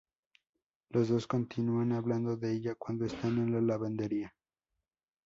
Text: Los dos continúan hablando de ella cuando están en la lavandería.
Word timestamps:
Los 0.89 1.09
dos 1.09 1.27
continúan 1.27 1.91
hablando 1.91 2.35
de 2.35 2.51
ella 2.53 2.73
cuando 2.73 3.05
están 3.05 3.37
en 3.37 3.51
la 3.53 3.61
lavandería. 3.61 4.33